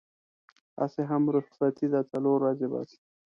[0.79, 2.89] هسې هم رخصتي ده څلور ورځې بس.